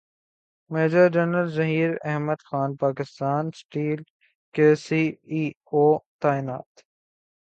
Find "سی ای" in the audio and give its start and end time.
4.85-5.43